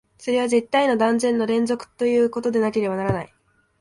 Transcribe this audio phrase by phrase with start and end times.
[0.17, 3.33] それは絶対の断絶の連続ということでなければならない。